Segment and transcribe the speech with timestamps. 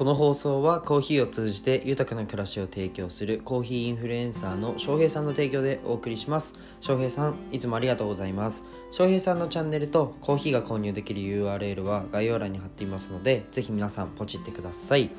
[0.00, 6.54] この放送はコーヒーを通じて豊かな暮らしを提供するコーヒーインフルエンサーの翔平さんの提供でお送りします。
[6.80, 8.64] 翔平さんいつもありがとうございます。
[8.92, 15.10] 翔平さんのチャンネルとコーヒーが購入できる URL は概要欄に貼っていますのでぜひ皆さんポチってください。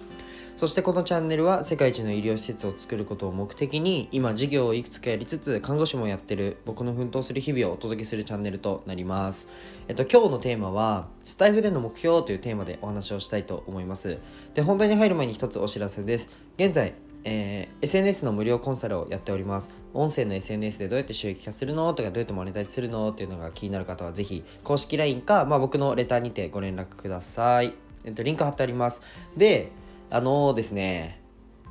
[0.61, 9.47] そしてこのチャンネルは世界一の医療施設を作ることを目的に今事業をいくつかやりつつ看護師もやってる僕の奮闘する日々をお届けするチャンネルとなります
[9.87, 14.19] えっと今日のテーマはスタイフでの目標というテーマでお話をしたいと思います
[14.53, 19.69] で本題に入る前に一つお知らせです現在えー、SNS の無料コンサルをやっております。
[19.93, 21.93] 音声の SNS でどうやって収益化するの？
[21.93, 23.11] とかどうやってマネタイズするの？
[23.11, 27.75] っていうのが気になる方はぜひ公式 LINE か、まあ、僕のレターにてご連絡ください。
[28.05, 29.03] えっと、リンク貼ってあります。
[29.37, 29.71] で、
[30.11, 31.21] あのー、ですね、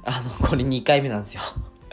[0.02, 1.42] あの、これ2回目なんですよ。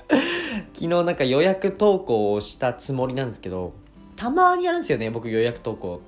[0.74, 3.74] 昨日なんか予約投稿をしたつもりなんですけど、
[4.16, 6.00] たまにやるんですよね、僕予約投稿。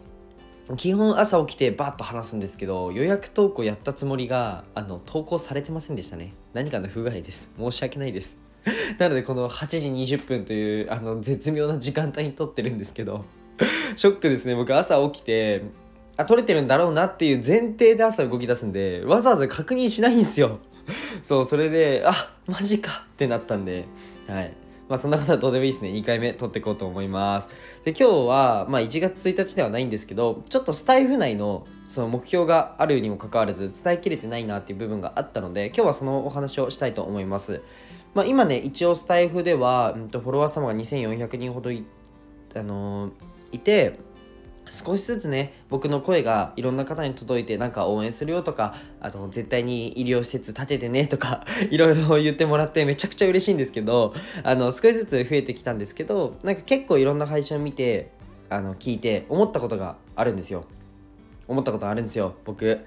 [0.78, 6.36] 基本朝起きてバッと話すんですけど予約投稿やったつもりがあの投稿されてませんでしたね。
[6.54, 7.50] 何かの不具合です。
[7.58, 8.38] 申し訳ないです。
[9.00, 13.26] なのでこの8時20分というあの絶妙な時間帯に撮ってるんですけど
[13.96, 14.56] ショックですね。
[14.56, 15.64] 僕朝起きて
[16.20, 20.60] あ撮れてるんだろうなっていう前提で朝動き出すんでわざわざ確認しないんですよ
[21.24, 23.86] そうそれであマジかってなったんで
[24.28, 24.54] はい
[24.90, 25.90] まあそんなことはどうでもいいですね。
[25.90, 27.50] 2回目撮っていこうと思います。
[27.86, 37.62] で、今日は、まあ1月1日ではないんですけど、ちょっとスタイフ内のその目標があるにもかかわらず伝えきれてないなっていう部分があったので、今日はそのお話をしたいと思います。
[38.16, 41.86] まあ今ね、一応スタイフでは、うん、とフォロワー様が2400人ほどい、
[42.56, 43.12] あのー、
[43.52, 44.00] いて、
[44.70, 58.12] 少しずつね僕の声がいろんな方に届いてなんか応援するよとかあと絶対に医療施設建ててねとか いろいろ言ってもらってめちゃくちゃ嬉しいんですけどあの少しずつ増えてきたんですけどなんか結構いろんな配信を見て
[58.50, 60.66] あの聞いて思ったことがあるんですよ。
[61.48, 62.80] 思ったことあるんですよ僕。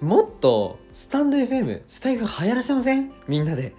[0.00, 3.12] もっとスタンド FM スタイフ流行らせません？
[3.28, 3.72] みんなで。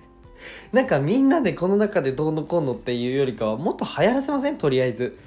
[0.72, 4.58] なんかみんなでこの中でどうのこうのっていうよりかはもっと流行らせません？
[4.58, 5.18] とりあえず。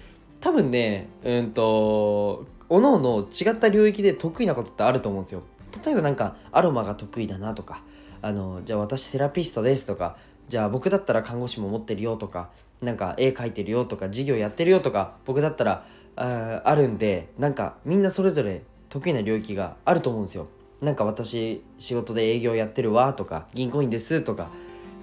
[0.41, 5.43] 多分ねうんとおのおの違った領域で得意なことってあると思うんですよ。
[5.85, 7.83] 例えばなんかアロマが得意だなとか
[8.23, 10.17] あのじゃあ私セラピストですとか
[10.49, 12.51] じゃあ僕だったら看護師も持ってるよとか
[12.81, 15.85] なんか絵描いてるよとか授業やってるよとか僕だったら
[16.17, 20.49] ああるんでなんかみんなそれぞれ得意な領域があると思うんですよ。
[20.81, 24.49] なんか私仕事で営業やってるわとか銀行員ですとか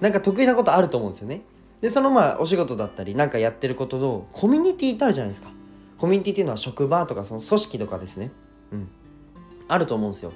[0.00, 1.42] なんか得意なことあると思うんですよね。
[1.80, 5.50] でそのまあお仕事だったりなんかやってることのコミュニティってあるじゃないですか。
[5.98, 8.30] コミュニティっていうのは職場とかその組織とかですね。
[8.72, 8.88] うん。
[9.68, 10.32] あると思うんですよ。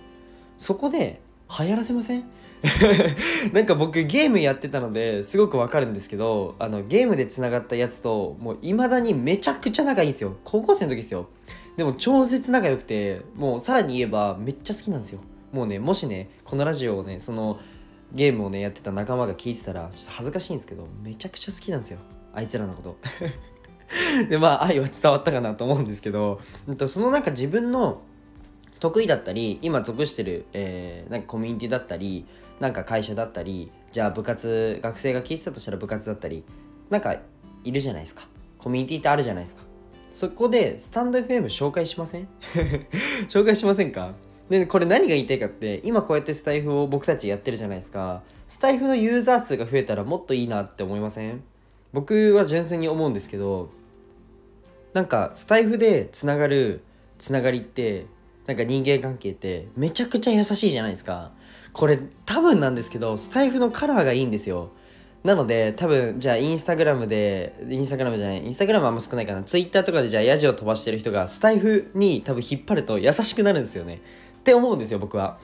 [0.56, 1.20] そこで
[1.58, 2.24] 流行らせません？
[3.54, 10.36] なんか僕ゲームやってたのですごくわかるんですけどあのゲームでつながったやつともういまだにめちゃくちゃ仲いいんですよ。
[10.44, 11.28] 高校生の時ですよ。
[11.76, 15.20] でも超絶仲良くてもうさらに言えばめっちゃ好きなんですよ。
[15.52, 17.58] もうねもしねこのラジオをねその
[18.12, 21.98] ゲームをねやってた仲間が聞いてたらちょっと恥ずかしいんですけどめちゃくちゃ好きなんですよ。
[22.32, 22.96] あいつらのこと。
[24.28, 26.40] でまあ愛は伝わったかなと思うんですけど
[26.86, 28.02] そのなんか自分の
[28.78, 32.24] 得意だったり今属してる、えー、なんかコミュニティだったり
[32.60, 36.44] なんか会社だったりじゃあ部活学生が聞いてたとしたら部活だったり
[36.88, 37.16] なんか
[37.64, 38.26] いるじゃないですか。
[38.58, 39.62] コミュニティってあるじゃないですか。
[40.12, 42.28] そこでスタンド FM 紹介しません？
[43.28, 44.14] 紹介しませんか？
[44.50, 48.22] でこれ何が言いたいかって今こうやってスタイフを僕たちやってるじゃないですか。
[48.48, 51.42] スタイフのユーザー数が増えたらもっといいなって思いません？
[51.92, 53.70] 僕は純粋に思うんですけど
[54.92, 56.82] なんかスタイフでつながる
[57.16, 58.06] つながりって
[58.46, 61.30] なんか人間関係ってめちゃくちゃ優しいじゃないですか。
[61.72, 64.70] これ多分なんですけどスタイフのカラーがいいんですよ。
[65.22, 69.44] なので多分じゃあインスタグラムでインスタグラムじゃないインスタグラムあんま少ないかな。
[69.44, 74.00] ツイッターとかでじゃあヤジを飛ばしてる人がスタイフに多分引っ張ると優しくなるんですよね。
[74.40, 75.38] って思うんですよ僕は。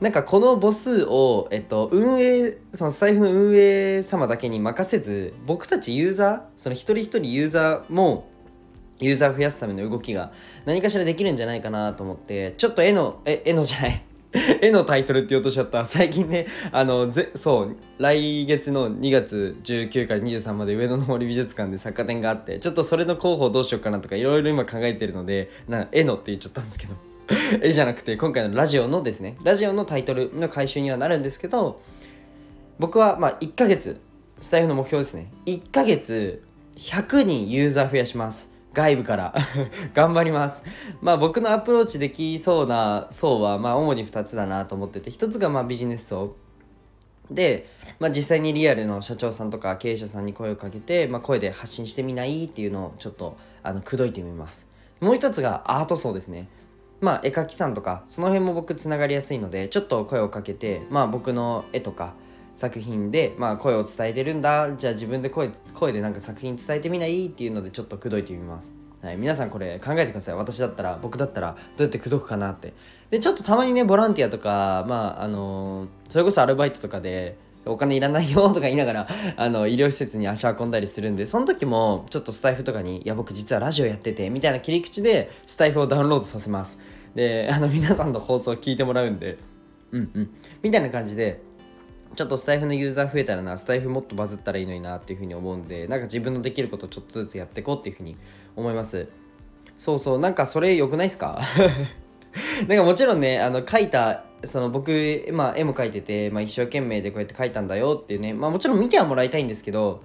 [0.00, 8.28] なんかこの母数を、えっと、運営そのスタイフの運営様だけに任せず僕たちユーザーその一人一人ユーザーも
[8.98, 10.32] ユーザー増やすための動きが
[10.64, 14.04] 何かしらできるんじゃないかなと思ってちょっと絵のえ絵のじゃない。
[14.62, 15.84] 絵のタイトルって言おうとしちゃった。
[15.84, 27.11] 最近ねあのぜそう来月の2月19から23まで上野の森美術館で作家展があってちょっとそれの候補どうしようかなとかいろいろ今考えてるのでな絵のって言っちゃったんですけど。
[27.62, 31.80] 絵じゃなくて今回のラジオのですねラジオのタイトルの回収にはなるんですけど
[32.78, 34.00] 僕はまあ1ヶ月
[34.40, 35.30] スタイフの目標ですね。
[35.46, 36.42] 1ヶ月
[36.76, 38.50] 100人ユーザー増やします。
[38.74, 39.34] 外部から。
[39.94, 40.64] 頑張ります。
[41.00, 46.34] まあ僕のアプローチできそうな層はまあ主に2つだなと思ってて1つがまあビジネス層。
[47.30, 47.68] で、
[48.00, 54.66] まあ、実際にリアルの社長さんとか経営者さんに声をかけて、まあ、声で発信してみないっていうのをちょっとあの口説いてみます。
[55.00, 56.48] もう一つがアート層ですね。
[57.02, 62.14] まあ絵描きさんとかその辺も僕つながりやすいのでちょっと声をかけてまあ僕の絵とか
[62.54, 64.70] 作品で、まあ、声を伝えてるんだ。
[64.76, 67.26] じゃあ自分で声声でなんか作品伝えてみない？
[67.26, 70.34] っていうのでちょっと口説いてみます、はい、皆さんこれ考えてください。
[70.34, 72.74] 私だったら僕だったらどうやって口説くかなって。
[73.10, 86.78] でちょっとたまにねボランティアとかまああのー、それこそアルバイトとかでお金いらないよとか言いながら あの医療施設に足運んだりするんでその時もちょっとスタイフとかに「いや僕実はラジオやってて」みたいな切り口でスタイフをダウンロードさせます。
[87.14, 89.38] であの皆さんの放送を聞いてもらうんで
[89.92, 90.30] うんうん。
[90.62, 91.40] みたいな感じで
[92.16, 98.16] ちょっとスタイフのユーザー増えたらなスタイフもっとバズったらいいのになっていうふうに思うんでなんか自分のできることをちょっとずつやっていこうっていうふうに
[98.56, 99.08] 思います。
[99.78, 101.40] そうそうなんかそれ良くないですか？
[102.68, 110.02] なんかもちろんねあの書いたその僕、まあ、絵も描いてて、まあ、一生懸命でこうやって描いたんだよっていうね、まあ、もちろん見てはもらいたいんですけど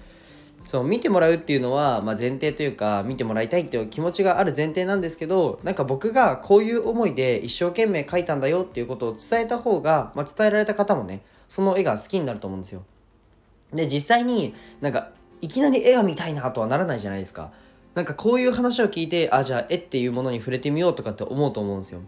[0.65, 12.83] そう見てもらうっていうのは、まあ、前提というか見てもらいたいっていう気持ちがある前提なんですけどなんか僕がこういう思いで一生懸命描いたんだよっていうことを伝えた方が、まあ、伝えられた方もねその絵が好きになると思うんですよ。
[13.73, 15.11] で実際になんか
[15.41, 17.51] いきなり絵が見たいなとはならないじゃないですか。
[17.95, 22.01] なんかこういう話を聞いてあじゃあ絵っていうものに触れてみようとかって思うと思うんですよ。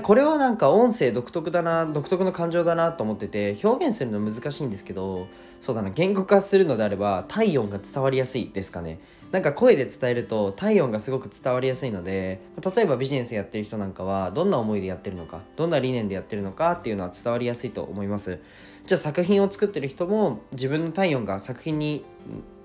[0.00, 5.26] これはなんか音声独特だな独特の感情だなと思ってて表現するの難しいんですけど
[5.60, 9.00] そうだな言語化するのであれば体温が伝わりやすいですかね。
[9.32, 12.40] なんか声で伝えると体温がすごく伝わりやすいので
[12.74, 18.38] 例えばビジネスやってる人なんかはどんな思いでやってるのかどんな理念でやってるのかっていうのは伝わりやすいと思います。
[18.84, 22.04] じゃあ作品を作ってる人も自分の体温が作品に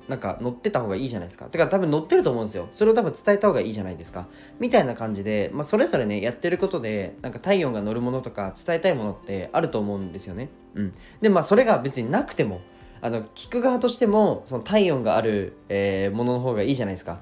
[0.08, 1.46] なんか乗ってた方がいいじゃないですか。
[1.46, 2.70] てか多分乗ってると思うんですよ。
[2.72, 4.28] それを多分伝えた方がいいじゃないですか。
[4.60, 10.50] みたいな感じで、まあ、それぞれね、やってることで、なんか体温が乗るものとか伝えたいものってあると思うんですよね。
[10.76, 10.94] うん。
[11.22, 12.62] で、まあそれが別になくても、
[13.02, 17.20] あの、聞く側としても、その体温がある、えー、ものの方がいいじゃないですか。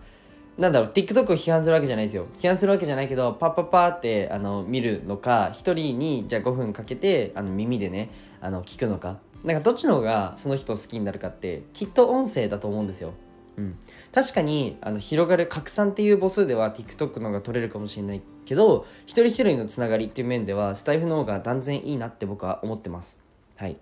[0.57, 2.27] なんだろう、TikTok を批判するわけじゃないですよ。
[2.37, 8.09] 批判するわけじゃないけど、パッパッパーってあの見るのか、1人にじゃあ5分かけてあの耳でね、
[8.39, 9.17] あの聞くのか。
[9.43, 13.13] なんかどっちの方がその人を好きになるかって、きっと音声だと思うんですよ。
[13.57, 13.77] うん、
[14.11, 23.19] 確かにあの広がる拡散っていう母数では TikTok の方が取れるかもしれないけど一人一人のつながりっていう面ではスタイフの方が断然いいなって僕は思ってます。
[23.55, 23.77] はい。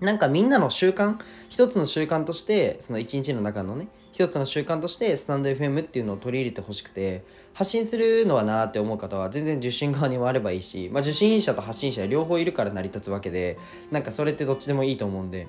[0.00, 1.18] なんかみんなの習慣
[1.48, 7.24] 一つの習慣としてその一日の中のね一つの習慣としてスタンド FM っていうのを取り入れてほしくて
[7.54, 13.58] 発信するのはなって思う方は全然受信側に回ればいいし、まあ、受信者と発信者両方いるから成り立つわけで
[13.90, 15.46] なんかそれってどっちでもいいと思うんで。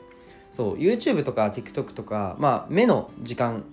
[0.51, 3.63] そう YouTube とか TikTok とかまあ目の時間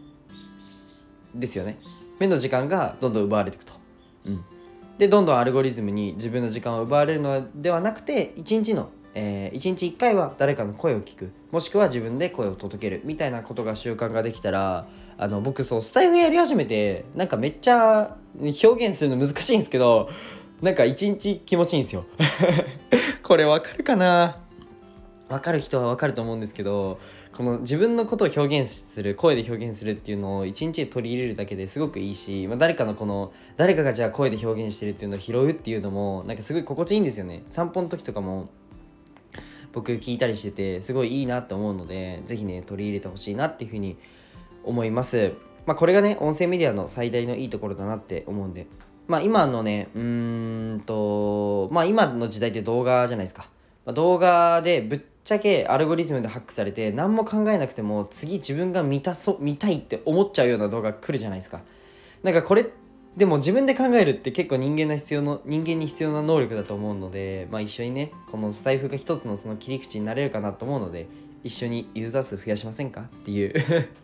[1.35, 1.79] ですよね。
[2.19, 3.73] 目の時間がどんどん奪われていくと、
[4.25, 4.45] うん、
[4.97, 11.33] でどんどんアルゴリズムに自分の時間を奪われるのではなくて1日の、えー、1日1回は誰かの声を聞く。
[11.51, 20.11] もしくは自分で声を届けるみたいなことが習慣ができたらあの僕そうスタイフやり始めてなんかめっちゃ表現するの難しいんですけど
[20.61, 22.05] なんか一日気持ちいいんですよ。
[23.23, 24.39] これわかるかな？
[25.29, 26.99] 分かる人は分かると思うんですけど
[27.33, 37.43] この自分のことを表現する声で表現するっていうのを一日で取り入れるだけですごくいいし、まあ、誰かのこの誰かがじゃあ声で表現してるっていうのを拾うっていうのもなんかすごい心地いいんですよね。
[37.47, 38.49] 散歩の時とかも。
[39.73, 43.97] 僕聞いたりしててすごいいいなって思うので是非ね取り入れてほしいなっていうふうに
[44.65, 45.33] 思います。
[45.67, 48.67] まあこれがね音声メディアの最大のいいところだなって思うんで。
[49.07, 53.47] まあ今のねうーんとまあ今の時代って動画じゃないですか。
[53.87, 61.61] ま動画でぶっちゃけアルゴリズムでハックされて何も考えなくても次自分が見たそ見たいって思っちゃうような動画来るじゃないですか。
[62.23, 62.67] なんかこれ
[63.19, 71.09] でも自分で考えるって結構人間な必要の人間に必要な能力だと思うので、まあ、一緒にねこのスタイフが一つのその切り口になれるかなと思うので
[71.43, 73.55] 一緒にユーザー数増やしませんかっていう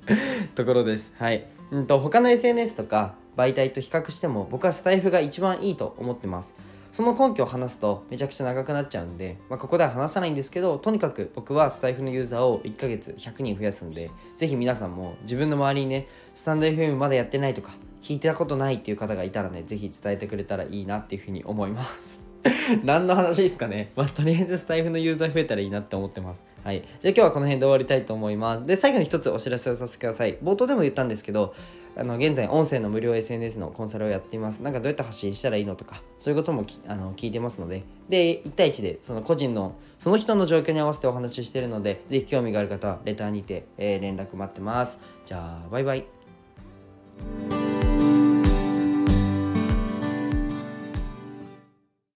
[0.57, 1.13] ところです。
[1.17, 6.53] はい、うんと他の SNS とか媒体と比較しても僕はスタイフが一番いいと思ってます。
[6.91, 17.73] その根拠を話すとめちゃくちゃ長くなっちゃうんで、まあ、ここでは話さないんですけどとにかく僕はスタイフのユーザーを1ヶ月100人増やすんでぜひ皆さんも自分の周りにねスタンド FM まだやってないとか
[18.05, 22.23] 聞いたことないっていう方がいたらねぜひ伝えてくれたらいいなっていうふうに思います
[22.85, 26.45] 何の話ですかねまあ、とりあえずスタイフのユーザー増えたらいいなって思ってます。
[26.63, 26.83] はい。
[26.83, 28.67] じゃあ今日はこの辺で終わりたいと思います。
[28.67, 30.37] で、最後に一つお知らせをさせてください。
[30.43, 31.55] 冒頭でも言ったんですけど、
[31.97, 34.61] あの現在音声の無料 SNS のコンサルをやっています。
[34.63, 44.99] なんかどうやって発信したらいいのとか、そういうこともあの聞いてますので、で、1対1でその個人の、その人の状況に合わせてお話ししてるので、ぜひ興味がある方はレターにて、えー、連絡待ってます。
[45.25, 46.05] じゃあ、バイバイ。